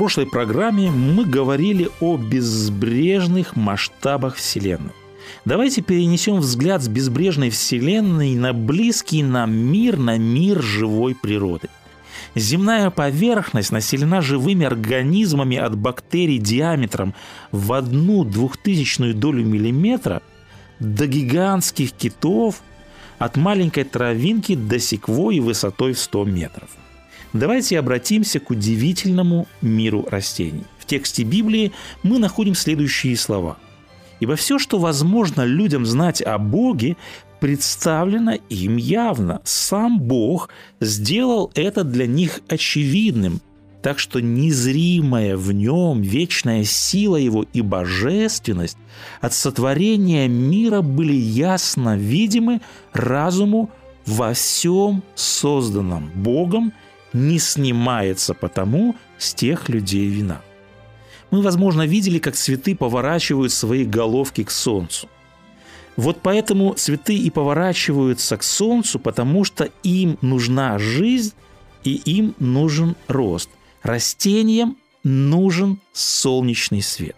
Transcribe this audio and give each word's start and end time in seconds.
Прошлой 0.00 0.24
программе 0.24 0.90
мы 0.90 1.26
говорили 1.26 1.90
о 2.00 2.16
безбрежных 2.16 3.54
масштабах 3.54 4.36
Вселенной. 4.36 4.94
Давайте 5.44 5.82
перенесем 5.82 6.36
взгляд 6.36 6.82
с 6.82 6.88
безбрежной 6.88 7.50
Вселенной 7.50 8.34
на 8.34 8.54
близкий 8.54 9.22
нам 9.22 9.52
мир, 9.54 9.98
на 9.98 10.16
мир 10.16 10.62
живой 10.62 11.14
природы. 11.14 11.68
Земная 12.34 12.88
поверхность 12.88 13.72
населена 13.72 14.22
живыми 14.22 14.64
организмами 14.64 15.58
от 15.58 15.76
бактерий 15.76 16.38
диаметром 16.38 17.14
в 17.52 17.70
одну 17.74 18.24
двухтысячную 18.24 19.14
долю 19.14 19.44
миллиметра 19.44 20.22
до 20.78 21.06
гигантских 21.06 21.92
китов, 21.92 22.62
от 23.18 23.36
маленькой 23.36 23.84
травинки 23.84 24.54
до 24.54 24.78
секвои 24.78 25.40
высотой 25.40 25.92
в 25.92 25.98
100 25.98 26.24
метров. 26.24 26.70
Давайте 27.32 27.78
обратимся 27.78 28.40
к 28.40 28.50
удивительному 28.50 29.46
миру 29.62 30.04
растений. 30.10 30.64
В 30.78 30.86
тексте 30.86 31.22
Библии 31.22 31.72
мы 32.02 32.18
находим 32.18 32.54
следующие 32.54 33.16
слова. 33.16 33.56
«Ибо 34.18 34.34
все, 34.34 34.58
что 34.58 34.78
возможно 34.78 35.44
людям 35.44 35.86
знать 35.86 36.20
о 36.20 36.38
Боге, 36.38 36.96
представлено 37.38 38.34
им 38.48 38.76
явно. 38.76 39.40
Сам 39.44 40.00
Бог 40.00 40.50
сделал 40.80 41.50
это 41.54 41.84
для 41.84 42.06
них 42.06 42.40
очевидным, 42.48 43.40
так 43.80 43.98
что 43.98 44.20
незримая 44.20 45.36
в 45.36 45.52
нем 45.52 46.02
вечная 46.02 46.64
сила 46.64 47.16
его 47.16 47.46
и 47.52 47.62
божественность 47.62 48.76
от 49.20 49.32
сотворения 49.32 50.28
мира 50.28 50.82
были 50.82 51.14
ясно 51.14 51.96
видимы 51.96 52.60
разуму 52.92 53.70
во 54.04 54.34
всем 54.34 55.04
созданном 55.14 56.10
Богом– 56.14 56.72
не 57.12 57.38
снимается 57.38 58.34
потому 58.34 58.96
с 59.18 59.34
тех 59.34 59.68
людей 59.68 60.06
вина. 60.06 60.40
Мы, 61.30 61.42
возможно, 61.42 61.86
видели, 61.86 62.18
как 62.18 62.34
цветы 62.34 62.74
поворачивают 62.74 63.52
свои 63.52 63.84
головки 63.84 64.42
к 64.42 64.50
солнцу. 64.50 65.08
Вот 65.96 66.20
поэтому 66.22 66.74
цветы 66.74 67.16
и 67.16 67.30
поворачиваются 67.30 68.36
к 68.36 68.42
солнцу, 68.42 68.98
потому 68.98 69.44
что 69.44 69.68
им 69.82 70.18
нужна 70.22 70.78
жизнь 70.78 71.34
и 71.84 71.94
им 71.94 72.34
нужен 72.38 72.96
рост. 73.06 73.50
Растениям 73.82 74.76
нужен 75.04 75.78
солнечный 75.92 76.82
свет. 76.82 77.16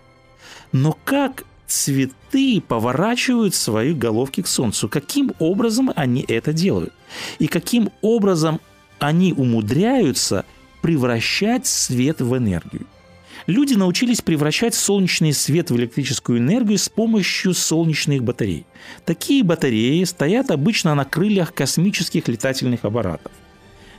Но 0.73 0.97
как 1.05 1.45
цветы 1.67 2.61
поворачивают 2.61 3.55
свои 3.55 3.93
головки 3.95 4.43
к 4.43 4.47
солнцу? 4.47 4.89
Каким 4.89 5.33
образом 5.39 5.93
они 5.97 6.25
это 6.27 6.53
делают? 6.53 6.93
И 7.39 7.47
каким 7.47 7.91
образом 8.01 8.61
они 9.03 9.33
умудряются 9.33 10.45
превращать 10.81 11.67
свет 11.67 12.21
в 12.21 12.37
энергию. 12.37 12.87
Люди 13.47 13.75
научились 13.75 14.21
превращать 14.21 14.75
солнечный 14.75 15.33
свет 15.33 15.71
в 15.71 15.77
электрическую 15.77 16.39
энергию 16.39 16.79
с 16.79 16.89
помощью 16.89 17.55
солнечных 17.55 18.23
батарей. 18.23 18.67
Такие 19.05 19.43
батареи 19.43 20.05
стоят 20.05 20.51
обычно 20.51 20.95
на 20.95 21.05
крыльях 21.05 21.53
космических 21.53 22.29
летательных 22.29 22.85
аппаратов. 22.85 23.33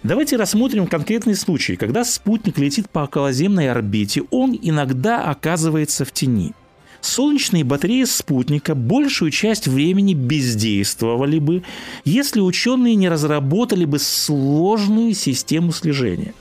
Давайте 0.01 0.37
рассмотрим 0.37 0.87
конкретный 0.87 1.35
случай, 1.35 1.75
когда 1.75 2.05
спутник 2.05 2.57
летит 2.57 2.89
по 2.89 2.99
околоземной 2.99 3.69
орбите, 3.69 4.23
он 4.31 4.57
иногда 4.61 5.25
оказывается 5.29 6.05
в 6.05 6.11
тени– 6.11 6.53
солнечные 7.05 7.63
батареи 7.63 8.03
спутника 8.05 8.75
большую 8.75 9.31
часть 9.31 9.67
времени 9.67 10.13
бездействовали 10.13 11.39
бы, 11.39 11.63
если 12.05 12.39
ученые 12.39 12.95
не 12.95 13.09
разработали 13.09 13.85
бы 13.85 13.99
сложную 13.99 15.13
систему 15.13 15.71
слежения. 15.71 16.33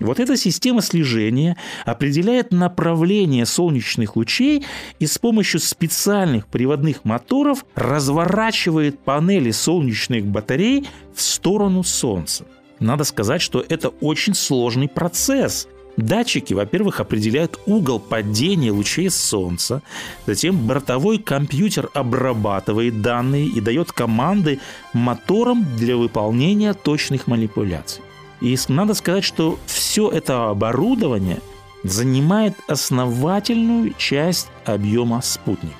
Вот 0.00 0.18
эта 0.18 0.36
система 0.36 0.80
слежения 0.80 1.58
определяет 1.84 2.52
направление 2.52 3.44
солнечных 3.44 4.16
лучей 4.16 4.64
и 4.98 5.06
с 5.06 5.18
помощью 5.18 5.60
специальных 5.60 6.46
приводных 6.46 7.04
моторов 7.04 7.66
разворачивает 7.74 8.98
панели 8.98 9.50
солнечных 9.50 10.24
батарей 10.24 10.88
в 11.14 11.20
сторону 11.20 11.82
Солнца. 11.82 12.46
Надо 12.78 13.04
сказать, 13.04 13.42
что 13.42 13.62
это 13.68 13.88
очень 13.88 14.34
сложный 14.34 14.88
процесс– 14.88 15.68
Датчики, 16.00 16.54
во-первых, 16.54 17.00
определяют 17.00 17.60
угол 17.66 18.00
падения 18.00 18.70
лучей 18.70 19.10
Солнца, 19.10 19.82
затем 20.26 20.56
бортовой 20.66 21.18
компьютер 21.18 21.90
обрабатывает 21.94 23.02
данные 23.02 23.46
и 23.46 23.60
дает 23.60 23.92
команды 23.92 24.60
моторам 24.92 25.66
для 25.76 25.96
выполнения 25.96 26.72
точных 26.72 27.26
манипуляций. 27.26 28.02
И 28.40 28.56
надо 28.68 28.94
сказать, 28.94 29.24
что 29.24 29.58
все 29.66 30.10
это 30.10 30.48
оборудование 30.48 31.40
занимает 31.84 32.54
основательную 32.66 33.92
часть 33.98 34.48
объема 34.64 35.20
спутника. 35.20 35.76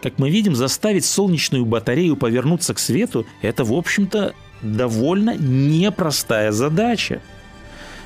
Как 0.00 0.18
мы 0.18 0.30
видим, 0.30 0.54
заставить 0.54 1.04
солнечную 1.04 1.64
батарею 1.64 2.16
повернуться 2.16 2.72
к 2.74 2.78
свету– 2.78 3.26
это, 3.42 3.64
в 3.64 3.72
общем-то, 3.72 4.34
довольно 4.62 5.36
непростая 5.36 6.52
задача– 6.52 7.20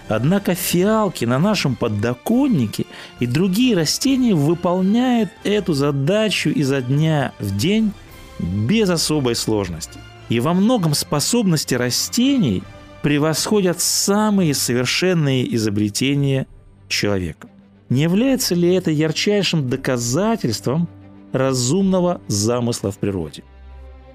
Однако 0.09 0.55
фиалки 0.55 1.25
на 1.25 1.39
нашем 1.39 1.77
подоконнике 1.77 2.85
и 3.21 3.27
другие 3.27 3.75
растения 3.75 4.35
выполняют 4.35 5.31
эту 5.45 5.73
задачу 5.73 6.51
изо 6.51 6.83
дня 6.83 7.33
в 7.39 7.57
день 7.57 7.93
без 8.39 8.91
особой 8.91 9.35
сложности. 9.35 9.99
И 10.29 10.41
во 10.41 10.53
многом 10.53 10.95
способности 10.95 11.75
растений 11.75 12.63
превосходят 13.03 13.81
самые 13.81 14.55
совершенные 14.55 15.55
изобретения 15.55 16.47
человека. 16.89 17.49
Не 17.89 18.03
является 18.03 18.55
ли 18.55 18.75
это 18.75 18.91
ярчайшим 18.91 19.69
доказательством 19.69 20.89
разумного 21.33 22.21
замысла 22.29 22.91
в 22.91 22.99
природе? 22.99 23.43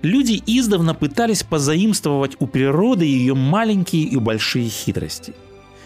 Люди 0.02 0.42
издавна 0.46 0.94
пытались 0.94 1.44
позаимствовать 1.44 2.36
у 2.40 2.48
природы 2.48 3.06
ее 3.06 3.34
маленькие 3.34 4.04
и 4.04 4.18
большие 4.18 4.70
хитрости– 4.70 5.34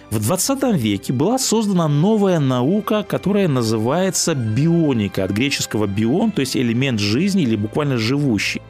в 0.10 0.20
20 0.20 0.76
веке 0.78 1.12
была 1.14 1.40
создана 1.40 1.88
новая 1.88 2.40
наука, 2.40 3.04
которая 3.04 3.48
называется 3.48 4.36
бионика, 4.36 5.24
от 5.24 5.32
греческого 5.32 5.88
бион, 5.88 6.32
то 6.32 6.42
есть 6.42 6.56
элемент 6.56 7.00
жизни 7.00 7.44
или 7.44 7.56
буквально 7.56 7.98
живущий. 7.98 8.62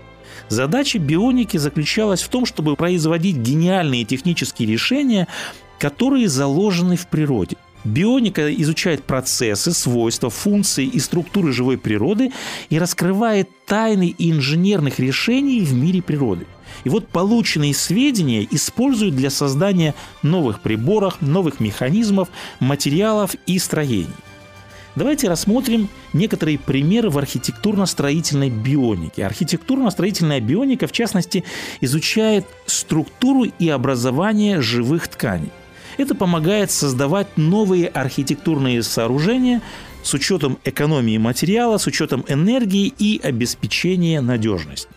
Задача 0.50 1.00
бионики 1.00 1.58
заключалась 1.58 2.22
в 2.22 2.30
том, 2.30 2.46
чтобы 2.46 2.76
производить 2.76 3.38
гениальные 3.38 4.06
технические 4.06 4.70
решения, 4.70 5.28
которые 5.80 6.30
заложены 6.30 6.96
в 6.96 7.08
природе. 7.08 7.58
Бионика 7.84 8.54
изучает 8.54 9.04
процессы, 9.04 9.74
свойства, 9.74 10.30
функции 10.30 10.86
и 10.86 11.00
структуры 11.00 11.52
живой 11.52 11.78
природы 11.78 12.32
и 12.70 12.80
раскрывает 12.80 13.50
тайны 13.66 14.16
инженерных 14.18 15.00
решений 15.00 15.60
в 15.62 15.74
мире 15.74 16.02
природы. 16.02 16.48
И 16.84 16.90
вот 16.90 17.08
полученные 17.08 17.74
сведения 17.74 18.48
используют 18.50 19.16
для 19.16 19.30
создания 19.30 19.96
новых 20.22 20.60
приборов, 20.62 21.22
новых 21.22 21.60
механизмов, 21.60 22.30
материалов 22.60 23.36
и 23.46 23.58
строений. 23.60 24.08
Давайте 24.96 25.28
рассмотрим 25.28 25.90
некоторые 26.14 26.60
примеры 26.60 27.10
в 27.10 27.18
архитектурно-строительной 27.18 28.52
бионике. 28.52 29.26
Архитектурно-строительная 29.26 30.40
бионика, 30.40 30.86
в 30.86 30.92
частности, 30.92 31.44
изучает 31.82 32.46
структуру 32.68 33.46
и 33.46 33.70
образование 33.70 34.62
живых 34.62 35.08
тканей. 35.08 35.50
Это 35.98 36.14
помогает 36.14 36.70
создавать 36.70 37.38
новые 37.38 37.88
архитектурные 37.88 38.84
сооружения 38.84 39.62
с 40.04 40.14
учетом 40.14 40.60
экономии 40.64 41.18
материала, 41.18 41.78
с 41.78 41.88
учетом 41.88 42.24
энергии 42.28 42.94
и 42.98 43.20
обеспечения 43.24 44.22
надежности. 44.22 44.90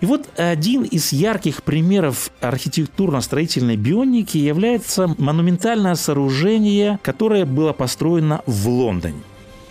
И 0.00 0.06
вот 0.06 0.28
один 0.36 0.84
из 0.84 1.12
ярких 1.12 1.64
примеров 1.64 2.30
архитектурно-строительной 2.40 3.76
бионики 3.76 4.38
является 4.38 5.12
монументальное 5.18 5.96
сооружение, 5.96 7.00
которое 7.02 7.44
было 7.44 7.72
построено 7.72 8.42
в 8.46 8.68
Лондоне. 8.68 9.22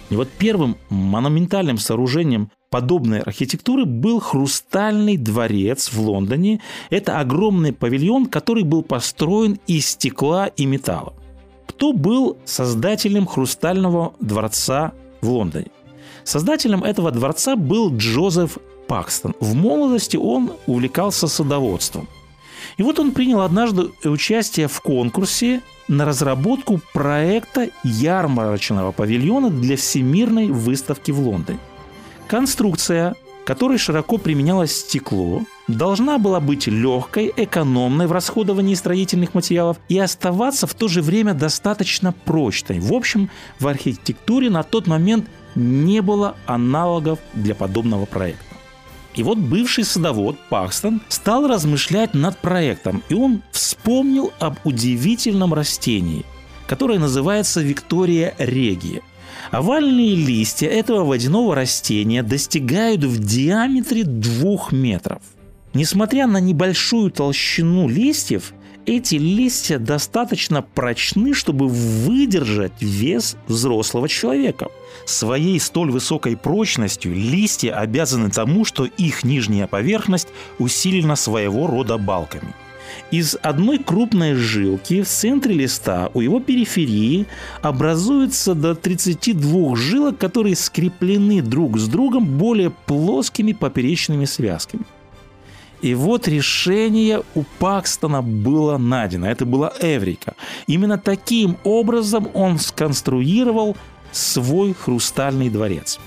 И 0.09 0.15
вот 0.15 0.29
первым 0.29 0.77
монументальным 0.89 1.77
сооружением 1.77 2.49
подобной 2.69 3.19
архитектуры 3.19 3.85
был 3.85 4.19
Хрустальный 4.19 5.17
дворец 5.17 5.91
в 5.91 5.99
Лондоне. 6.01 6.61
Это 6.89 7.19
огромный 7.19 7.71
павильон, 7.71 8.25
который 8.25 8.63
был 8.63 8.83
построен 8.83 9.59
из 9.67 9.87
стекла 9.87 10.47
и 10.47 10.65
металла. 10.65 11.13
Кто 11.67 11.93
был 11.93 12.37
создателем 12.43 13.27
Хрустального 13.27 14.13
дворца 14.19 14.93
в 15.21 15.29
Лондоне? 15.29 15.67
Создателем 16.23 16.83
этого 16.83 17.11
дворца 17.11 17.55
был 17.55 17.95
Джозеф 17.95 18.57
Пакстон. 18.87 19.35
В 19.39 19.53
молодости 19.53 20.17
он 20.17 20.53
увлекался 20.65 21.27
садоводством. 21.27 22.07
И 22.77 22.83
вот 22.83 22.99
он 22.99 23.11
принял 23.11 23.41
однажды 23.41 23.89
участие 24.03 24.67
в 24.67 24.81
конкурсе 24.81 25.61
на 25.87 26.05
разработку 26.05 26.79
проекта 26.93 27.69
ярмарочного 27.83 28.91
павильона 28.91 29.49
для 29.49 29.77
Всемирной 29.77 30.47
выставки 30.47 31.11
в 31.11 31.19
Лондоне. 31.19 31.59
Конструкция, 32.27 33.15
которой 33.45 33.77
широко 33.77 34.17
применялось 34.17 34.75
стекло, 34.75 35.43
должна 35.67 36.17
была 36.17 36.39
быть 36.39 36.67
легкой, 36.67 37.31
экономной 37.35 38.07
в 38.07 38.11
расходовании 38.11 38.75
строительных 38.75 39.33
материалов 39.33 39.77
и 39.87 39.97
оставаться 39.97 40.67
в 40.67 40.73
то 40.73 40.87
же 40.87 41.01
время 41.01 41.33
достаточно 41.33 42.11
прочной. 42.11 42.79
В 42.79 42.93
общем, 42.93 43.29
в 43.59 43.67
архитектуре 43.67 44.49
на 44.49 44.63
тот 44.63 44.87
момент 44.87 45.29
не 45.55 46.01
было 46.01 46.35
аналогов 46.45 47.19
для 47.33 47.55
подобного 47.55 48.05
проекта. 48.05 48.46
И 49.17 49.23
вот 49.23 49.39
бывший 49.39 49.83
садовод 49.83 50.37
Пакстон 50.47 51.01
стал 51.09 51.47
размышлять 51.47 52.13
над 52.13 52.37
проектом, 52.37 53.03
и 53.09 53.15
он 53.15 53.41
вспомнил 53.51 54.31
об 54.37 54.57
удивительном 54.63 55.55
растении, 55.55 56.23
которое 56.67 56.99
называется 56.99 57.59
Виктория 57.61 58.35
регия. 58.37 59.01
Овальные 59.49 60.13
листья 60.13 60.67
этого 60.67 61.03
водяного 61.03 61.55
растения 61.55 62.21
достигают 62.21 63.03
в 63.03 63.17
диаметре 63.17 64.03
двух 64.03 64.71
метров. 64.71 65.21
Несмотря 65.73 66.27
на 66.27 66.39
небольшую 66.39 67.09
толщину 67.09 67.87
листьев, 67.87 68.53
эти 68.87 69.15
листья 69.15 69.77
достаточно 69.77 70.61
прочны, 70.61 71.33
чтобы 71.33 71.67
выдержать 71.67 72.81
вес 72.81 73.35
взрослого 73.47 74.07
человека. 74.07 74.69
Своей 75.05 75.59
столь 75.59 75.91
высокой 75.91 76.37
прочностью 76.37 77.13
листья 77.13 77.77
обязаны 77.77 78.31
тому, 78.31 78.65
что 78.65 78.85
их 78.85 79.23
нижняя 79.23 79.67
поверхность 79.67 80.29
усилена 80.57 81.15
своего 81.15 81.67
рода 81.67 81.97
балками. 81.97 82.55
Из 83.11 83.37
одной 83.41 83.79
крупной 83.79 84.33
жилки 84.35 85.01
в 85.01 85.07
центре 85.07 85.53
листа 85.53 86.09
у 86.13 86.21
его 86.21 86.39
периферии 86.39 87.25
образуется 87.61 88.55
до 88.55 88.75
32 88.75 89.75
жилок, 89.75 90.17
которые 90.17 90.55
скреплены 90.55 91.41
друг 91.41 91.77
с 91.77 91.87
другом 91.89 92.37
более 92.37 92.71
плоскими 92.71 93.51
поперечными 93.51 94.23
связками. 94.23 94.85
И 95.81 95.93
вот 95.95 96.27
решение 96.27 97.23
у 97.35 97.43
Пакстона 97.59 98.21
было 98.21 98.77
найдено. 98.77 99.27
Это 99.27 99.45
была 99.45 99.73
Эврика. 99.79 100.35
Именно 100.67 100.97
таким 100.97 101.57
образом 101.63 102.29
он 102.33 102.59
сконструировал 102.59 103.77
свой 104.11 104.73
хрустальный 104.73 105.49
дворец. 105.49 105.99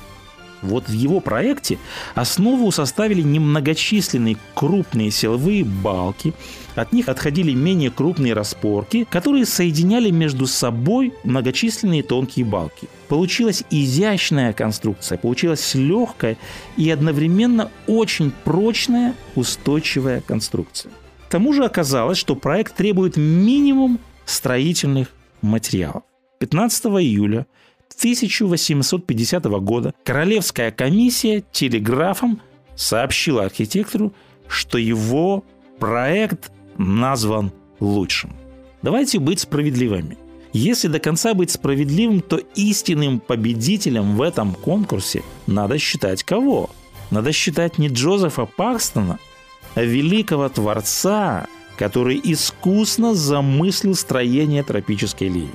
Вот 0.63 0.89
в 0.89 0.93
его 0.93 1.21
проекте 1.21 1.79
основу 2.15 2.71
составили 2.71 3.23
немногочисленные 3.23 4.37
крупные 4.55 5.11
силовые 5.11 5.65
балки, 5.65 6.35
от 6.75 6.93
них 6.93 7.09
отходили 7.09 7.53
менее 7.53 7.91
крупные 7.91 8.33
распорки, 8.33 9.07
которые 9.11 9.45
соединяли 9.45 10.11
между 10.11 10.47
собой 10.47 11.13
многочисленные 11.25 12.03
тонкие 12.03 12.45
балки. 12.45 12.89
Получилась 13.09 13.65
изящная 13.71 14.53
конструкция, 14.53 15.19
получилась 15.19 15.75
легкая 15.75 16.37
и 16.77 16.89
одновременно 16.91 17.71
очень 17.87 18.33
прочная, 18.45 19.15
устойчивая 19.35 20.21
конструкция. 20.21 20.93
К 21.27 21.31
тому 21.31 21.53
же 21.53 21.65
оказалось, 21.65 22.19
что 22.19 22.35
проект 22.37 22.77
требует 22.77 23.17
минимум 23.17 23.99
строительных 24.25 25.09
материалов. 25.43 26.05
15 26.39 26.87
июля 26.87 27.47
1850 27.95 29.45
года 29.63 29.95
Королевская 30.05 30.71
комиссия 30.71 31.45
телеграфом 31.53 32.41
сообщила 32.75 33.45
архитектору, 33.45 34.13
что 34.49 34.79
его 34.79 35.45
проект 35.79 36.51
назван 36.77 37.53
лучшим. 37.79 38.33
Давайте 38.83 39.19
быть 39.19 39.41
справедливыми. 39.41 40.17
Если 40.53 40.89
до 40.89 40.99
конца 40.99 41.35
быть 41.35 41.51
справедливым, 41.51 42.21
то 42.21 42.37
истинным 42.57 43.21
победителем 43.21 44.17
в 44.17 44.23
этом 44.23 44.55
конкурсе 44.55 45.23
надо 45.47 45.79
считать 45.79 46.25
кого? 46.25 46.71
Надо 47.11 47.33
считать 47.33 47.79
не 47.79 47.89
Джозефа 47.89 48.47
Пакстона, 48.47 49.19
а 49.75 49.83
великого 49.83 50.49
творца, 50.49 51.47
который 51.77 52.21
искусно 52.23 53.15
замыслил 53.15 53.95
строение 53.95 54.63
тропической 54.63 55.29
линии. 55.29 55.51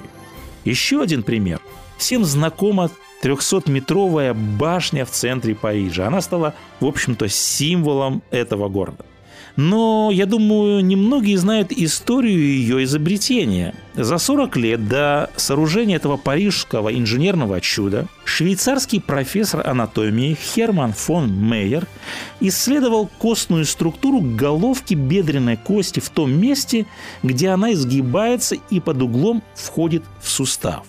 Еще 0.63 1.01
один 1.01 1.23
пример. 1.23 1.61
Всем 1.97 2.25
знакома 2.25 2.89
300-метровая 3.23 4.33
башня 4.33 5.05
в 5.05 5.11
центре 5.11 5.55
Парижа. 5.55 6.07
Она 6.07 6.21
стала, 6.21 6.53
в 6.79 6.85
общем-то, 6.85 7.27
символом 7.29 8.21
этого 8.31 8.69
города. 8.69 9.05
Но, 9.55 10.09
я 10.11 10.25
думаю, 10.25 10.83
немногие 10.83 11.37
знают 11.37 11.71
историю 11.71 12.39
ее 12.39 12.83
изобретения. 12.83 13.73
За 13.93 14.17
40 14.17 14.57
лет 14.57 14.87
до 14.89 15.29
сооружения 15.37 15.95
этого 15.95 16.17
парижского 16.17 16.93
инженерного 16.93 17.61
чуда 17.61 18.07
швейцарский 18.25 18.99
профессор 18.99 19.65
анатомии 19.65 20.35
Херман 20.35 20.91
фон 20.91 21.31
Мейер 21.31 21.87
исследовал 22.41 23.09
костную 23.17 23.63
структуру 23.65 24.19
головки 24.19 24.93
бедренной 24.93 25.55
кости 25.55 26.01
в 26.01 26.09
том 26.09 26.33
месте, 26.33 26.85
где 27.23 27.49
она 27.49 27.71
изгибается 27.71 28.55
и 28.69 28.81
под 28.81 29.01
углом 29.01 29.41
входит 29.55 30.03
в 30.21 30.29
сустав 30.29 30.85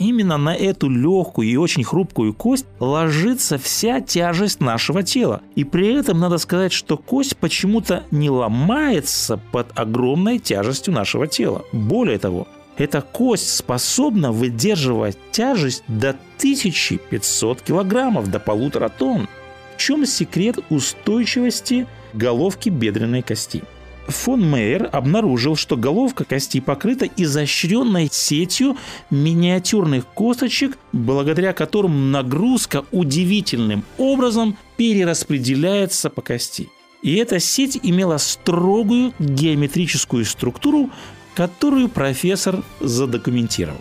именно 0.00 0.38
на 0.38 0.56
эту 0.56 0.88
легкую 0.88 1.46
и 1.46 1.56
очень 1.56 1.84
хрупкую 1.84 2.34
кость 2.34 2.66
ложится 2.80 3.58
вся 3.58 4.00
тяжесть 4.00 4.60
нашего 4.60 5.04
тела. 5.04 5.42
И 5.54 5.62
при 5.62 5.94
этом 5.94 6.18
надо 6.18 6.38
сказать, 6.38 6.72
что 6.72 6.96
кость 6.96 7.36
почему-то 7.36 8.02
не 8.10 8.30
ломается 8.30 9.36
под 9.52 9.78
огромной 9.78 10.38
тяжестью 10.38 10.94
нашего 10.94 11.28
тела. 11.28 11.64
Более 11.72 12.18
того, 12.18 12.48
эта 12.76 13.02
кость 13.02 13.54
способна 13.54 14.32
выдерживать 14.32 15.18
тяжесть 15.30 15.84
до 15.86 16.10
1500 16.38 17.60
килограммов, 17.60 18.30
до 18.30 18.40
полутора 18.40 18.88
тонн. 18.88 19.28
В 19.74 19.78
чем 19.78 20.06
секрет 20.06 20.58
устойчивости 20.70 21.86
головки 22.14 22.70
бедренной 22.70 23.22
кости? 23.22 23.62
Фон 24.10 24.48
Мейер 24.48 24.88
обнаружил, 24.92 25.56
что 25.56 25.76
головка 25.76 26.24
кости 26.24 26.60
покрыта 26.60 27.06
изощренной 27.16 28.08
сетью 28.10 28.76
миниатюрных 29.10 30.06
косточек, 30.06 30.78
благодаря 30.92 31.52
которым 31.52 32.10
нагрузка 32.10 32.84
удивительным 32.92 33.84
образом 33.98 34.56
перераспределяется 34.76 36.10
по 36.10 36.22
кости. 36.22 36.68
И 37.02 37.16
эта 37.16 37.40
сеть 37.40 37.78
имела 37.82 38.18
строгую 38.18 39.14
геометрическую 39.18 40.24
структуру, 40.24 40.90
которую 41.34 41.88
профессор 41.88 42.62
задокументировал. 42.80 43.80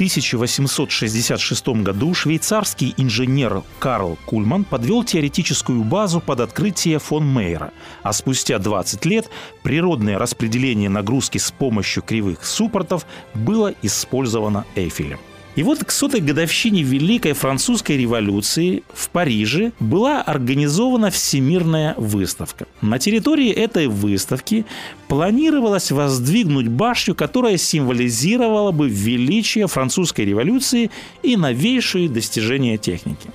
1866 0.00 1.68
году 1.82 2.14
швейцарский 2.14 2.94
инженер 2.96 3.62
Карл 3.78 4.16
Кульман 4.24 4.64
подвел 4.64 5.04
теоретическую 5.04 5.84
базу 5.84 6.20
под 6.20 6.40
открытие 6.40 6.98
фон 6.98 7.26
Мейера, 7.26 7.74
а 8.02 8.14
спустя 8.14 8.58
20 8.58 9.04
лет 9.04 9.28
природное 9.62 10.18
распределение 10.18 10.88
нагрузки 10.88 11.36
с 11.36 11.50
помощью 11.50 12.02
кривых 12.02 12.46
суппортов 12.46 13.04
было 13.34 13.74
использовано 13.82 14.64
Эйфелем. 14.74 15.18
И 15.60 15.62
вот 15.62 15.84
к 15.84 15.90
сотой 15.90 16.20
годовщине 16.22 16.82
Великой 16.82 17.34
Французской 17.34 17.98
революции 17.98 18.82
в 18.94 19.10
Париже 19.10 19.72
была 19.78 20.22
организована 20.22 21.10
Всемирная 21.10 21.94
выставка. 21.98 22.66
На 22.80 22.98
территории 22.98 23.50
этой 23.50 23.86
выставки 23.86 24.64
планировалось 25.06 25.92
воздвигнуть 25.92 26.68
башню, 26.68 27.14
которая 27.14 27.58
символизировала 27.58 28.72
бы 28.72 28.88
величие 28.88 29.66
французской 29.66 30.22
революции 30.22 30.90
и 31.22 31.36
новейшие 31.36 32.08
достижения 32.08 32.78
техники. 32.78 33.28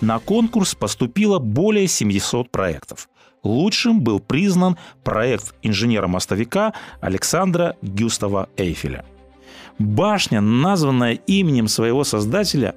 На 0.00 0.20
конкурс 0.20 0.76
поступило 0.76 1.40
более 1.40 1.88
700 1.88 2.48
проектов. 2.48 3.08
Лучшим 3.42 4.02
был 4.02 4.20
признан 4.20 4.78
проект 5.02 5.52
инженера-мостовика 5.62 6.74
Александра 7.00 7.74
Гюстава 7.82 8.48
Эйфеля. 8.56 9.04
Башня, 9.82 10.40
названная 10.40 11.14
именем 11.26 11.68
своего 11.68 12.04
создателя, 12.04 12.74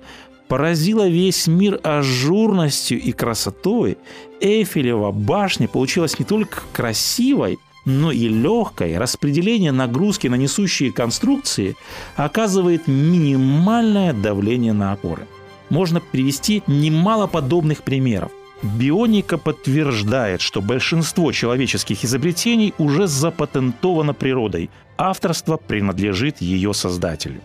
поразила 0.48 1.08
весь 1.08 1.48
мир 1.48 1.80
ажурностью 1.84 3.00
и 3.00 3.12
красотой. 3.12 3.98
Эйфелева 4.42 5.12
башня 5.12 5.68
получилась 5.68 6.20
не 6.20 6.26
только 6.26 6.62
красивой, 6.74 7.58
но 7.86 8.12
и 8.12 8.28
легкой. 8.28 8.98
Распределение 8.98 9.72
нагрузки 9.72 10.28
на 10.28 10.36
несущие 10.36 10.92
конструкции 10.92 11.76
оказывает 12.16 12.88
минимальное 12.88 14.14
давление 14.14 14.74
на 14.74 14.92
опоры. 14.92 15.28
Можно 15.70 16.00
привести 16.00 16.64
немало 16.68 17.28
подобных 17.28 17.84
примеров. 17.84 18.32
Бионика 18.66 19.38
подтверждает, 19.38 20.42
что 20.42 20.62
большинство 20.62 21.32
человеческих 21.32 22.04
изобретений 22.04 22.74
уже 22.80 23.06
запатентовано 23.06 24.14
природой. 24.14 24.72
Авторство 24.98 25.58
принадлежит 25.58 26.42
ее 26.42 26.74
создателю. 26.74 27.42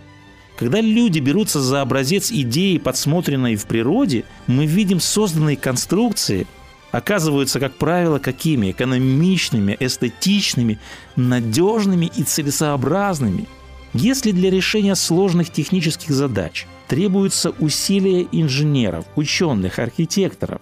Когда 0.58 0.80
люди 0.80 1.18
берутся 1.18 1.60
за 1.60 1.82
образец 1.82 2.30
идеи, 2.32 2.78
подсмотренной 2.78 3.56
в 3.56 3.66
природе, 3.66 4.24
мы 4.46 4.66
видим 4.66 4.98
созданные 4.98 5.56
конструкции, 5.56 6.46
оказываются, 6.90 7.60
как 7.60 7.74
правило, 7.74 8.18
какими? 8.18 8.70
Экономичными, 8.70 9.76
эстетичными, 9.78 10.78
надежными 11.16 12.10
и 12.16 12.22
целесообразными. 12.22 13.46
Если 13.92 14.32
для 14.32 14.50
решения 14.50 14.94
сложных 14.94 15.50
технических 15.50 16.10
задач 16.10 16.66
требуются 16.88 17.50
усилия 17.58 18.26
инженеров, 18.32 19.04
ученых, 19.16 19.78
архитекторов, 19.78 20.60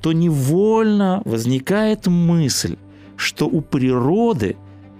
то 0.00 0.12
невольно 0.12 1.22
возникает 1.24 2.06
мысль, 2.06 2.76
что 3.16 3.46
у 3.46 3.60
природы 3.60 4.56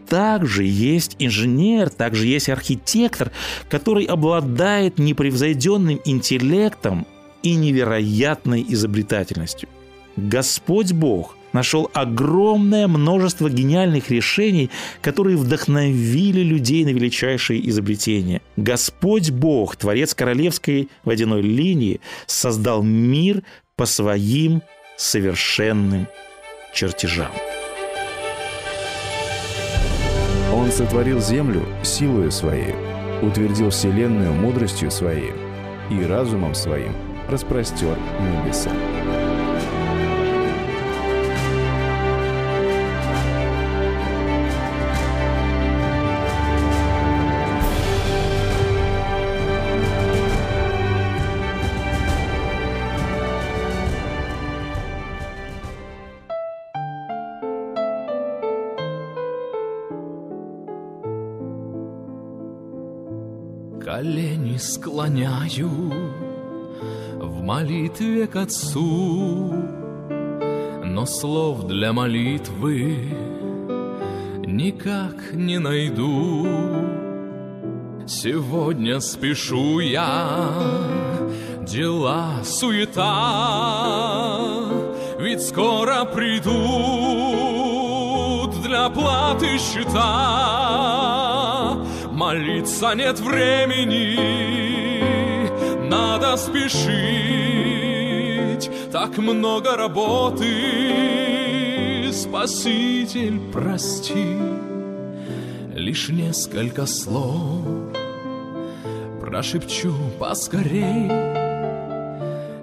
также 0.08 0.64
есть 0.64 1.16
инженер, 1.18 1.90
также 1.90 2.26
есть 2.26 2.48
архитектор, 2.48 3.30
который 3.68 4.04
обладает 4.04 4.98
непревзойденным 4.98 6.00
интеллектом 6.04 7.06
и 7.42 7.54
невероятной 7.54 8.64
изобретательностью. 8.68 9.68
Господь 10.16 10.92
Бог 10.92 11.36
нашел 11.52 11.90
огромное 11.94 12.88
множество 12.88 13.48
гениальных 13.48 14.10
решений, 14.10 14.70
которые 15.00 15.36
вдохновили 15.36 16.40
людей 16.40 16.84
на 16.84 16.90
величайшие 16.90 17.66
изобретения. 17.68 18.42
Господь 18.56 19.30
Бог, 19.30 19.76
Творец 19.76 20.14
Королевской 20.14 20.88
водяной 21.04 21.42
линии, 21.42 22.00
создал 22.26 22.82
мир 22.82 23.42
по 23.76 23.86
своим 23.86 24.62
совершенным 24.98 26.08
чертежам. 26.74 27.30
Он 30.52 30.70
сотворил 30.72 31.20
землю 31.20 31.64
силою 31.84 32.30
своей, 32.32 32.74
утвердил 33.22 33.70
вселенную 33.70 34.32
мудростью 34.32 34.90
своей 34.90 35.32
и 35.88 36.04
разумом 36.04 36.54
своим 36.54 36.94
распростер 37.28 37.96
небеса. 38.20 38.72
Склоняю 65.18 65.70
в 67.18 67.42
молитве 67.42 68.26
к 68.26 68.36
Отцу, 68.36 69.52
но 70.84 71.06
слов 71.06 71.66
для 71.66 71.92
молитвы 71.92 73.12
никак 74.46 75.32
не 75.32 75.58
найду. 75.58 76.46
Сегодня 78.06 79.00
спешу 79.00 79.80
я, 79.80 80.50
дела 81.62 82.44
суета, 82.44 83.08
ведь 85.18 85.42
скоро 85.42 86.04
придут 86.04 86.48
для 88.62 88.88
платы 88.88 89.58
счета. 89.58 91.08
Молиться 92.12 92.94
нет 92.94 93.20
времени, 93.20 94.67
надо 96.28 96.36
спешить, 96.36 96.70
так 98.92 99.16
много 99.18 99.76
работы, 99.76 100.44
Спаситель, 102.12 103.40
прости, 103.52 104.36
лишь 105.74 106.08
несколько 106.08 106.86
слов 106.86 107.64
прошепчу 109.20 109.94
поскорей, 110.18 111.08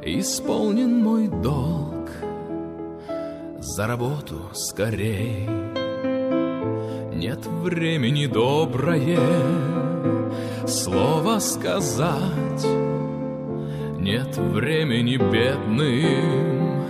исполнен 0.04 1.02
мой 1.02 1.28
долг, 1.28 2.10
за 3.60 3.88
работу 3.88 4.50
скорей. 4.54 5.48
Нет 7.14 7.46
времени 7.46 8.28
доброе 8.28 9.20
слово 10.68 11.40
сказать, 11.40 12.66
Нет 14.06 14.38
времени 14.38 15.18
бедным 15.18 16.86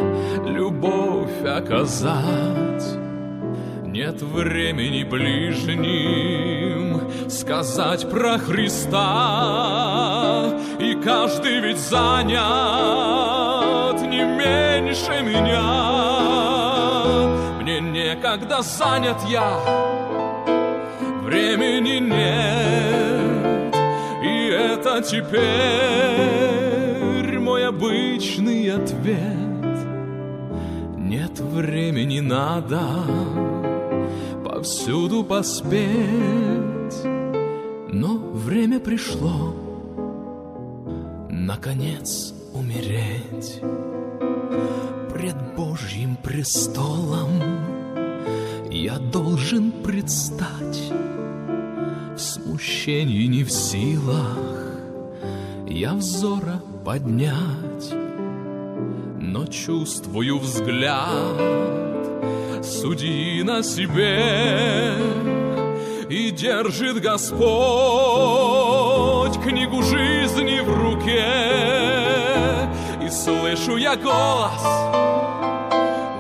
любовь 0.46 1.46
оказать, 1.46 2.84
Нет 3.86 4.22
времени 4.22 5.04
ближним 5.06 7.00
сказать 7.30 8.10
про 8.10 8.38
Христа, 8.38 9.00
И 10.78 10.96
каждый 10.96 11.62
ведь 11.62 11.80
занят 11.80 12.36
не 14.02 14.26
меньше 14.26 15.22
меня. 15.24 15.64
Мне 17.62 17.80
некогда 17.80 18.62
занят 18.62 19.24
я, 19.30 19.58
времени 21.24 22.00
нет, 22.00 23.74
и 24.22 24.50
это 24.50 25.02
теперь 25.02 26.65
обычный 27.86 28.70
ответ. 28.72 29.78
Нет 30.98 31.40
времени 31.40 32.20
надо 32.20 32.82
повсюду 34.44 35.24
поспеть, 35.24 37.04
но 37.92 38.18
время 38.34 38.80
пришло, 38.80 39.54
наконец 41.30 42.34
умереть 42.54 43.62
пред 45.14 45.36
Божьим 45.56 46.16
престолом. 46.16 47.30
Я 48.72 48.98
должен 48.98 49.72
предстать 49.72 50.92
в 52.16 52.20
смущении 52.20 53.28
не 53.28 53.44
в 53.44 53.52
силах 53.52 54.38
я 55.68 55.94
взора 55.94 56.62
поднять, 56.86 57.94
но 59.20 59.46
чувствую 59.48 60.38
взгляд. 60.40 61.36
Судьи 62.64 63.44
на 63.44 63.64
себе 63.64 64.94
и 66.10 66.30
держит 66.32 67.02
Господь 67.02 67.26
книгу 69.44 69.82
жизни 69.82 70.60
в 70.60 70.70
руке. 70.70 71.26
И 73.04 73.10
слышу 73.10 73.78
я 73.78 73.96
голос 73.96 74.62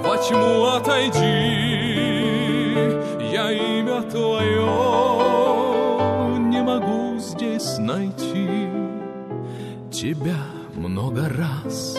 во 0.03 0.17
тьму 0.17 0.65
отойди 0.65 1.75
я 3.31 3.51
имя 3.51 4.01
Твое 4.03 5.05
здесь 7.19 7.77
найти 7.79 8.69
тебя 9.91 10.54
много 10.95 11.27
раз 11.27 11.97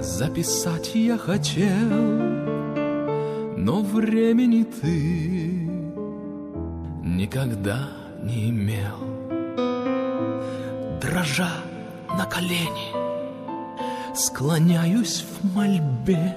Записать 0.00 0.94
я 0.94 1.18
хотел, 1.18 1.92
но 3.58 3.82
времени 3.82 4.62
ты 4.62 5.68
никогда 7.04 7.90
не 8.22 8.48
имел. 8.48 8.96
Дрожа 11.02 11.50
на 12.16 12.24
колени, 12.24 12.94
склоняюсь 14.14 15.22
в 15.28 15.54
мольбе 15.54 16.34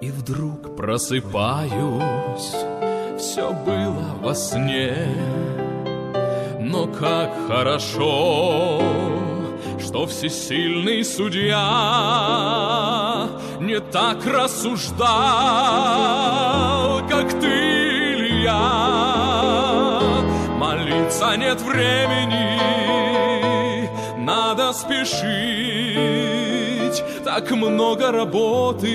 И 0.00 0.10
вдруг 0.10 0.74
просыпаюсь, 0.74 2.54
все 3.18 3.52
было 3.52 4.16
во 4.22 4.34
сне. 4.34 4.96
Но 6.60 6.86
как 6.86 7.30
хорошо, 7.46 8.80
что 9.82 10.06
всесильный 10.06 11.04
судья 11.04 11.58
не 13.60 13.80
так 13.80 14.24
рассуждал, 14.24 15.06
как 17.08 17.32
ты 17.40 17.46
или 17.46 18.42
я. 18.44 20.00
Молиться 20.56 21.36
нет 21.36 21.60
времени, 21.60 22.58
надо 24.18 24.72
спешить, 24.72 25.02
так 27.24 27.50
много 27.50 28.12
работы. 28.12 28.88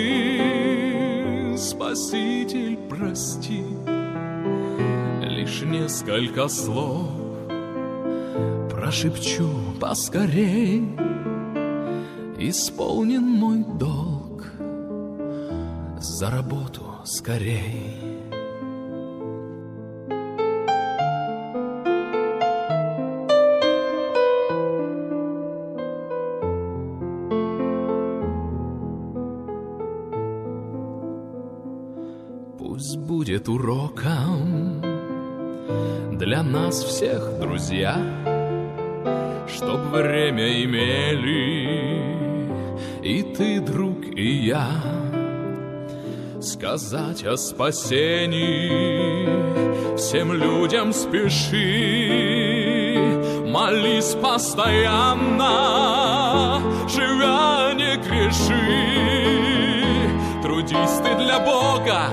Спаситель, 1.58 2.78
прости, 2.90 3.66
лишь 5.22 5.62
несколько 5.62 6.48
слов 6.48 7.27
прошепчу 8.88 9.50
поскорей, 9.82 10.82
Исполнен 12.40 13.22
мой 13.22 13.66
долг, 13.78 14.46
за 16.00 16.30
работу 16.30 16.84
скорей. 17.04 18.00
Пусть 32.58 32.98
будет 33.00 33.50
уроком 33.50 34.82
для 36.14 36.42
нас 36.42 36.82
всех, 36.84 37.38
друзья, 37.42 38.37
Чтоб 39.48 39.80
время 39.92 40.64
имели. 40.64 42.08
И 43.04 43.24
ты, 43.24 43.60
друг, 43.60 44.06
и 44.06 44.46
я 44.48 44.68
Сказать 46.42 47.26
о 47.26 47.38
спасении. 47.38 49.28
Всем 49.98 50.34
людям 50.34 50.94
спеши 50.94 52.38
Молись 53.58 54.16
постоянно, 54.22 55.50
живя 56.88 57.74
не 57.74 57.96
греши. 57.98 58.62
Трудись 60.44 61.00
ты 61.04 61.16
для 61.16 61.40
Бога, 61.40 62.10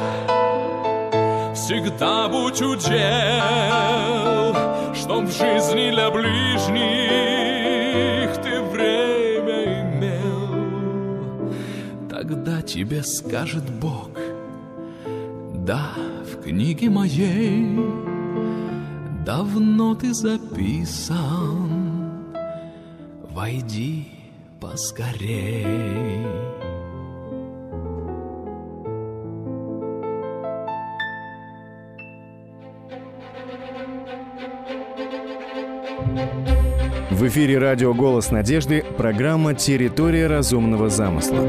всегда 1.54 2.28
будь 2.28 2.62
удел, 2.62 2.94
Чтоб 5.04 5.24
в 5.26 5.32
жизни 5.32 5.90
для 5.90 6.10
ближних 6.10 6.32
ты 8.42 8.62
время 8.62 9.82
имел. 9.82 11.52
Тогда 12.08 12.62
тебе 12.62 13.02
скажет 13.02 13.64
Бог, 13.82 14.08
да, 15.66 15.90
в 16.24 16.40
книге 16.42 16.88
моей 16.88 17.78
давно 19.26 19.94
ты 19.94 20.14
записан, 20.14 21.68
войди 23.28 24.08
поскорей. 24.58 26.16
В 37.24 37.28
эфире 37.28 37.56
радио 37.56 37.94
«Голос 37.94 38.30
надежды» 38.30 38.84
программа 38.98 39.54
«Территория 39.54 40.26
разумного 40.26 40.90
замысла». 40.90 41.40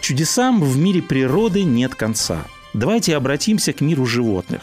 Чудесам 0.00 0.62
в 0.62 0.78
мире 0.78 1.02
природы 1.02 1.64
нет 1.64 1.96
конца. 1.96 2.44
Давайте 2.74 3.16
обратимся 3.16 3.72
к 3.72 3.80
миру 3.80 4.06
животных. 4.06 4.62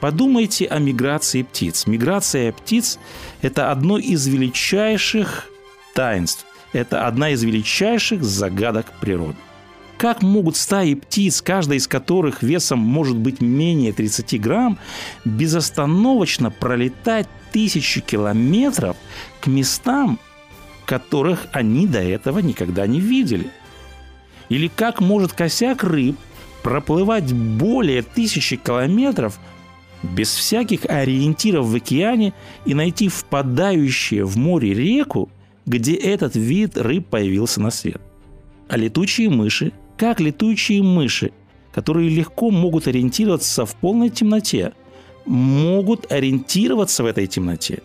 Подумайте 0.00 0.66
о 0.66 0.80
миграции 0.80 1.42
птиц. 1.42 1.86
Миграция 1.86 2.50
птиц– 2.50 2.98
это 3.40 3.70
одно 3.70 3.98
из 3.98 4.26
величайших 4.26 5.48
таинств. 5.94 6.44
Это 6.72 7.06
одна 7.06 7.30
из 7.30 7.42
величайших 7.42 8.22
загадок 8.22 8.92
природы. 9.00 9.36
Как 9.98 10.22
могут 10.22 10.56
стаи 10.56 10.94
птиц, 10.94 11.42
каждая 11.42 11.76
из 11.76 11.86
которых 11.86 12.42
весом 12.42 12.78
может 12.78 13.18
быть 13.18 13.42
менее 13.42 13.92
30 13.92 14.40
грамм, 14.40 14.78
безостановочно 15.24 16.50
пролетать 16.50 17.28
тысячи 17.52 18.00
километров 18.00 18.96
к 19.40 19.46
местам, 19.48 20.18
которых 20.86 21.48
они 21.52 21.86
до 21.86 22.00
этого 22.00 22.38
никогда 22.38 22.86
не 22.86 22.98
видели? 22.98 23.50
Или 24.48 24.68
как 24.68 25.00
может 25.00 25.34
косяк 25.34 25.84
рыб 25.84 26.16
проплывать 26.62 27.32
более 27.32 28.02
тысячи 28.02 28.56
километров 28.56 29.38
без 30.02 30.34
всяких 30.34 30.86
ориентиров 30.86 31.66
в 31.66 31.74
океане 31.74 32.32
и 32.64 32.74
найти 32.74 33.08
впадающую 33.08 34.26
в 34.26 34.36
море 34.36 34.72
реку, 34.72 35.28
где 35.70 35.94
этот 35.94 36.34
вид 36.34 36.76
рыб 36.76 37.06
появился 37.06 37.60
на 37.60 37.70
свет. 37.70 38.00
А 38.68 38.76
летучие 38.76 39.30
мыши, 39.30 39.72
как 39.96 40.18
летучие 40.18 40.82
мыши, 40.82 41.30
которые 41.72 42.08
легко 42.08 42.50
могут 42.50 42.88
ориентироваться 42.88 43.64
в 43.66 43.76
полной 43.76 44.10
темноте, 44.10 44.72
могут 45.26 46.10
ориентироваться 46.10 47.04
в 47.04 47.06
этой 47.06 47.28
темноте. 47.28 47.82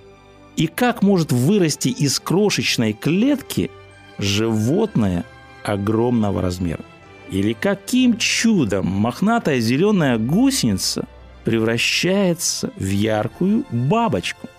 И 0.55 0.65
как 0.65 1.03
может 1.03 1.31
вырасти 1.31 1.89
из 1.89 2.19
крошечной 2.19 2.93
клетки 2.93 3.69
животное 4.17 5.23
огромного 5.63 6.41
размера? 6.41 6.83
Или 7.29 7.53
каким 7.53 8.17
чудом 8.17 8.87
мохнатая 8.87 9.59
зеленая 9.59 10.17
гусеница 10.17 11.05
превращается 11.43 12.71
в 12.77 12.89
яркую 12.89 13.63
бабочку? 13.69 14.49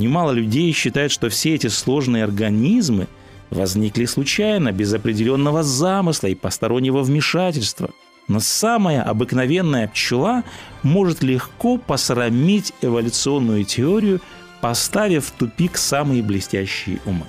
Немало 0.00 0.32
людей 0.32 0.72
считают, 0.72 1.12
что 1.12 1.28
все 1.28 1.56
эти 1.56 1.66
сложные 1.66 2.24
организмы 2.24 3.06
возникли 3.50 4.06
случайно, 4.06 4.72
без 4.72 4.94
определенного 4.94 5.62
замысла 5.62 6.28
и 6.28 6.34
постороннего 6.34 7.02
вмешательства. 7.02 7.90
Но 8.26 8.40
самая 8.40 9.02
обыкновенная 9.02 9.88
пчела 9.88 10.42
может 10.82 11.22
легко 11.22 11.76
посрамить 11.76 12.72
эволюционную 12.80 13.64
теорию, 13.64 14.22
поставив 14.62 15.26
в 15.26 15.32
тупик 15.32 15.76
самые 15.76 16.22
блестящие 16.22 16.98
умы. 17.04 17.26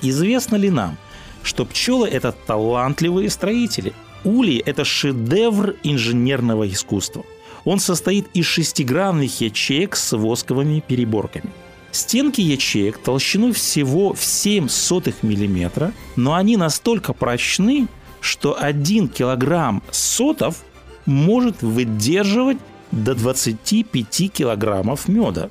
Известно 0.00 0.54
ли 0.54 0.70
нам, 0.70 0.96
что 1.42 1.64
пчелы– 1.64 2.06
это 2.12 2.30
талантливые 2.30 3.30
строители? 3.30 3.92
Улей– 4.22 4.58
это 4.64 4.84
шедевр 4.84 5.74
инженерного 5.82 6.68
искусства. 6.68 7.24
Он 7.64 7.80
состоит 7.80 8.28
из 8.32 8.46
шестигранных 8.46 9.40
ячеек 9.40 9.96
с 9.96 10.16
восковыми 10.16 10.78
переборками– 10.86 11.50
Стенки 11.96 12.42
ячеек 12.42 12.98
толщиной 12.98 13.52
всего 13.52 14.12
в 14.12 14.22
7 14.22 14.68
сотых 14.68 15.22
миллиметра, 15.22 15.94
но 16.14 16.34
они 16.34 16.58
настолько 16.58 17.14
прочны, 17.14 17.88
что 18.20 18.54
1 18.60 19.08
килограмм 19.08 19.82
сотов 19.90 20.62
может 21.06 21.62
выдерживать 21.62 22.58
до 22.92 23.14
25 23.14 24.30
килограммов 24.30 25.08
меда. 25.08 25.48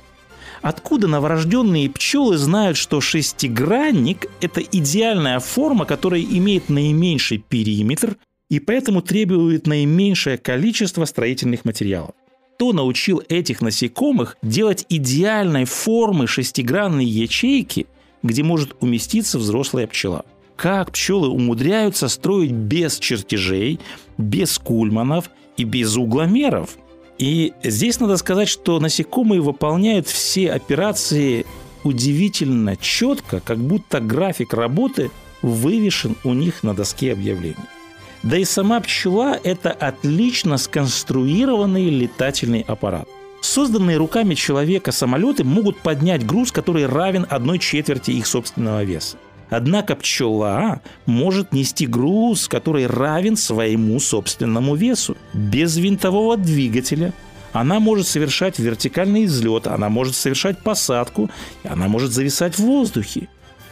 Откуда 0.62 1.08
новорожденные 1.08 1.90
пчелы 1.90 2.38
знают, 2.38 2.76
что 2.76 3.00
шестигранник– 3.00 4.26
это 4.40 4.60
идеальная 4.60 5.40
форма, 5.40 5.84
которая 5.84 6.22
имеет 6.22 6.68
наименьший 6.68 7.38
периметр 7.38 8.18
и 8.48 8.60
поэтому 8.60 9.02
требует 9.02 9.66
наименьшее 9.66 10.38
количество 10.38 11.06
строительных 11.06 11.64
материалов? 11.64 12.14
Кто 12.56 12.72
научил 12.72 13.22
этих 13.28 13.60
насекомых 13.60 14.38
делать 14.40 14.86
идеальной 14.88 15.66
формы 15.66 16.26
шестигранные 16.26 17.06
ячейки, 17.06 17.86
где 18.22 18.42
может 18.42 18.74
уместиться 18.80 19.38
взрослая 19.38 19.86
пчела. 19.86 20.24
Как 20.56 20.90
пчелы 20.92 21.28
умудряются 21.28 22.08
строить 22.08 22.52
без 22.52 22.98
чертежей, 22.98 23.78
без 24.16 24.58
кульманов 24.58 25.30
и 25.58 25.64
без 25.64 25.98
угломеров. 25.98 26.78
И 27.18 27.52
здесь 27.62 28.00
надо 28.00 28.16
сказать, 28.16 28.48
что 28.48 28.80
насекомые 28.80 29.42
выполняют 29.42 30.08
все 30.08 30.50
операции 30.50 31.44
удивительно 31.84 32.74
четко, 32.78 33.40
как 33.40 33.58
будто 33.58 34.00
график 34.00 34.54
работы 34.54 35.10
вывешен 35.42 36.16
у 36.24 36.32
них 36.32 36.62
на 36.62 36.72
доске 36.72 37.12
объявлений. 37.12 37.56
Да 38.26 38.36
и 38.38 38.44
сама 38.44 38.80
пчела– 38.80 39.38
это 39.44 39.70
отлично 39.70 40.58
сконструированный 40.58 41.90
летательный 41.90 42.64
аппарат. 42.66 43.06
Созданные 43.40 43.98
руками 43.98 44.34
человека 44.34 44.90
самолеты 44.90 45.44
могут 45.44 45.78
поднять 45.78 46.26
груз, 46.26 46.50
который 46.50 46.86
равен 46.86 47.24
одной 47.30 47.60
четверти 47.60 48.10
их 48.10 48.26
собственного 48.26 48.82
веса. 48.82 49.16
Однако 49.48 49.94
пчела 49.94 50.80
может 51.06 51.52
нести 51.52 51.86
груз, 51.86 52.48
который 52.48 52.88
равен 52.88 53.36
своему 53.36 54.00
собственному 54.00 54.74
весу, 54.74 55.16
без 55.32 55.76
винтового 55.76 56.36
двигателя. 56.36 57.12
Она 57.52 57.78
может 57.78 58.08
совершать 58.08 58.58
вертикальный 58.58 59.26
взлет, 59.26 59.68
она 59.68 59.88
может 59.88 60.16
совершать 60.16 60.58
посадку, 60.64 61.30
она 61.62 61.86
может 61.86 62.10
зависать 62.10 62.56
в 62.56 62.64
воздухе. 62.64 63.28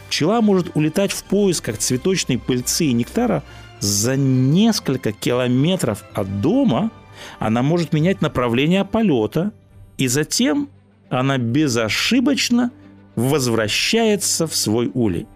Пчела 0.07 0.39
может 0.39 0.77
улетать 0.77 1.11
в 1.11 1.25
поисках 1.25 1.77
цветочной 1.77 2.37
пыльцы 2.37 2.85
и 2.85 2.93
нектара 2.93 3.43
за 3.85 4.15
несколько 4.17 5.11
километров 5.11 6.03
от 6.13 6.41
дома 6.41 6.91
она 7.39 7.61
может 7.61 7.93
менять 7.93 8.21
направление 8.21 8.83
полета, 8.83 9.51
и 9.97 10.07
затем 10.07 10.69
она 11.09 11.37
безошибочно 11.37 12.71
возвращается 13.15 14.47
в 14.47 14.55
свой 14.55 14.91
улей. 14.93 15.27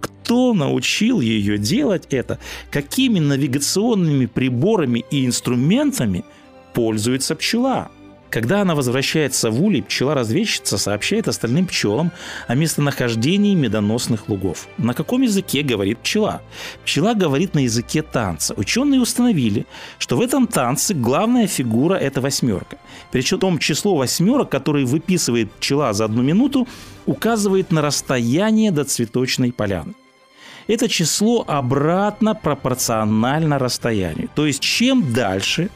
кто 0.00 0.52
научил 0.52 1.22
ее 1.22 1.56
делать 1.56 2.06
это, 2.10 2.38
какими 2.70 3.18
навигационными 3.18 4.26
приборами 4.26 5.02
и 5.10 5.24
инструментами 5.24 6.22
пользуется 6.74 7.34
пчела. 7.34 7.88
Когда 8.30 8.60
она 8.60 8.74
возвращается 8.74 9.50
в 9.50 9.62
улей, 9.62 9.82
пчела-разведчица 9.82 10.76
сообщает 10.76 11.28
остальным 11.28 11.66
пчелам 11.66 12.12
о 12.46 12.54
местонахождении 12.54 13.54
медоносных 13.54 14.28
лугов. 14.28 14.68
На 14.76 14.92
каком 14.92 15.22
языке 15.22 15.62
говорит 15.62 16.00
пчела? 16.00 16.42
Пчела 16.84 17.14
говорит 17.14 17.54
на 17.54 17.60
языке 17.60 18.02
танца. 18.02 18.52
Ученые 18.56 19.00
установили, 19.00 19.66
что 19.98 20.16
в 20.16 20.20
этом 20.20 20.46
танце 20.46 20.92
главная 20.92 21.46
фигура– 21.46 21.94
это 21.96 22.20
восьмерка. 22.20 22.78
Причем 23.10 23.58
число 23.58 23.96
восьмерок, 23.96 24.50
которые 24.50 24.84
выписывает 24.84 25.50
пчела 25.52 25.94
за 25.94 26.04
одну 26.04 26.22
минуту, 26.22 26.68
указывает 27.06 27.70
на 27.70 27.80
расстояние 27.80 28.70
до 28.70 28.84
цветочной 28.84 29.52
поляны. 29.52 29.94
Это 30.66 30.86
число 30.86 31.44
обратно 31.48 32.34
пропорционально 32.34 33.58
расстоянию. 33.58 34.28
То 34.34 34.44
есть 34.44 34.60
чем 34.60 35.14
дальше 35.14 35.70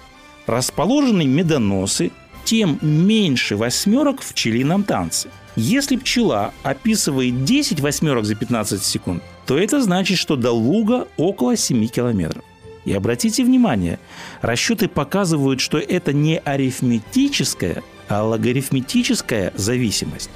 расположены 0.47 1.25
медоносы, 1.25 2.11
тем 2.45 2.79
меньше 2.83 3.57
восьмерок 3.57 4.23
в 4.23 4.33
пчелином 4.33 4.85
танце. 4.85 5.29
Если 5.57 5.97
пчела 5.97 6.53
описывает 6.63 7.45
10 7.45 7.81
восьмерок 7.81 8.25
за 8.25 8.35
15 8.35 8.83
секунд, 8.83 9.23
то 9.47 9.59
это 9.59 9.83
значит, 9.83 10.19
что 10.19 10.37
до 10.37 10.51
луга 10.51 11.09
около 11.17 11.57
7 11.57 11.87
километров. 11.89 12.43
И 12.85 12.93
обратите 12.93 13.45
внимание, 13.45 13.99
расчеты 14.41 14.89
показывают, 14.89 15.61
что 15.61 15.79
это 15.79 16.13
не 16.13 16.39
арифметическая, 16.39 17.83
а 18.09 18.25
логарифметическая 18.25 19.53
зависимость. 19.55 20.31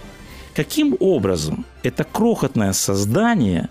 Каким 0.55 0.97
образом 1.01 1.67
это 1.83 2.05
крохотное 2.05 2.73
создание 2.73 3.69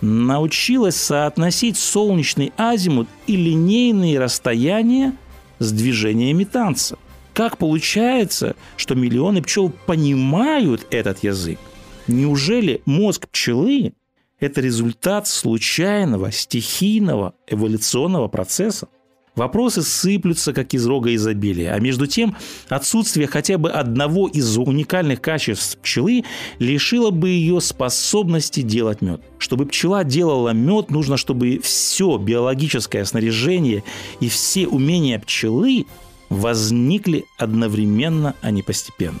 научилось 0.00 0.96
соотносить 0.96 1.78
солнечный 1.78 2.52
азимут 2.56 3.08
и 3.26 3.36
линейные 3.36 4.18
расстояния 4.18 5.14
с 5.58 5.72
движениями 5.72 6.44
танца? 6.44 6.98
Как 7.36 7.58
получается, 7.58 8.56
что 8.78 8.94
миллионы 8.94 9.42
пчел 9.42 9.68
понимают 9.68 10.86
этот 10.90 11.22
язык? 11.22 11.58
Неужели 12.06 12.80
мозг 12.86 13.28
пчелы– 13.28 13.92
это 14.40 14.62
результат 14.62 15.26
случайного, 15.26 16.32
стихийного 16.32 17.34
эволюционного 17.46 18.28
процесса? 18.28 18.88
Вопросы 19.34 19.82
сыплются, 19.82 20.54
как 20.54 20.72
из 20.72 20.86
рога 20.86 21.14
изобилия. 21.14 21.74
А 21.74 21.78
между 21.78 22.06
тем, 22.06 22.34
отсутствие 22.70 23.26
хотя 23.26 23.58
бы 23.58 23.70
одного 23.70 24.28
из 24.28 24.56
уникальных 24.56 25.20
качеств 25.20 25.76
пчелы 25.76 26.24
лишило 26.58 27.10
бы 27.10 27.28
ее 27.28 27.60
способности 27.60 28.62
делать 28.62 29.02
мед. 29.02 29.20
Чтобы 29.36 29.66
пчела 29.66 30.04
делала 30.04 30.54
мед, 30.54 30.90
нужно, 30.90 31.18
чтобы 31.18 31.60
все 31.62 32.16
биологическое 32.16 33.04
снаряжение 33.04 33.84
и 34.20 34.30
все 34.30 34.66
умения 34.66 35.18
пчелы 35.18 35.84
возникли 36.28 37.24
одновременно, 37.38 38.34
а 38.40 38.50
не 38.50 38.62
постепенно. 38.62 39.20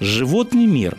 Животный 0.00 0.66
мир 0.66 0.98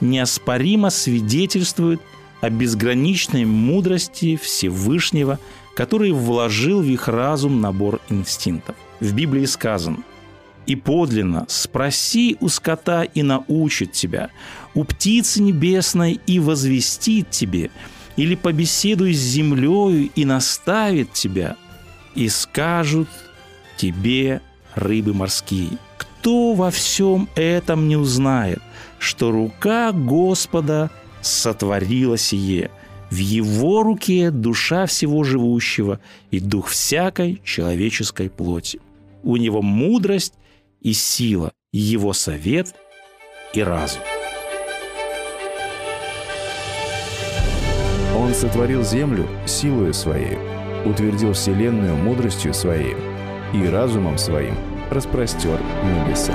неоспоримо 0.00 0.90
свидетельствует 0.90 2.00
о 2.40 2.50
безграничной 2.50 3.44
мудрости 3.44 4.36
Всевышнего, 4.36 5.38
который 5.74 6.12
вложил 6.12 6.80
в 6.80 6.86
их 6.86 7.08
разум 7.08 7.60
набор 7.60 8.00
инстинктов. 8.08 8.76
В 8.98 9.12
Библии 9.12 9.44
сказано 9.44 9.98
«И 10.66 10.76
подлинно 10.76 11.46
спроси 11.48 12.36
у 12.40 12.48
скота 12.48 13.02
и 13.04 13.22
научит 13.22 13.92
тебя, 13.92 14.30
у 14.74 14.84
птицы 14.84 15.42
небесной 15.42 16.20
и 16.26 16.38
возвестит 16.38 17.30
тебе, 17.30 17.70
или 18.16 18.34
побеседуй 18.34 19.14
с 19.14 19.18
землею 19.18 20.10
и 20.14 20.24
наставит 20.24 21.12
тебя, 21.12 21.56
и 22.14 22.28
скажут 22.28 23.08
тебе 23.80 24.42
рыбы 24.74 25.14
морские. 25.14 25.70
Кто 25.96 26.52
во 26.52 26.70
всем 26.70 27.30
этом 27.34 27.88
не 27.88 27.96
узнает, 27.96 28.60
что 28.98 29.30
рука 29.30 29.92
Господа 29.92 30.90
сотворила 31.22 32.18
сие? 32.18 32.70
В 33.10 33.16
его 33.16 33.82
руке 33.82 34.30
душа 34.30 34.84
всего 34.84 35.24
живущего 35.24 35.98
и 36.30 36.40
дух 36.40 36.68
всякой 36.68 37.40
человеческой 37.42 38.28
плоти. 38.28 38.80
У 39.22 39.36
него 39.36 39.62
мудрость 39.62 40.34
и 40.82 40.92
сила, 40.92 41.50
его 41.72 42.12
совет 42.12 42.74
и 43.54 43.62
разум. 43.62 44.02
Он 48.14 48.34
сотворил 48.34 48.84
землю 48.84 49.26
силою 49.46 49.94
своей, 49.94 50.36
утвердил 50.84 51.32
вселенную 51.32 51.96
мудростью 51.96 52.52
своей– 52.52 52.94
и 53.52 53.66
разумом 53.68 54.18
своим 54.18 54.54
распростер 54.90 55.58
небеса. 55.84 56.34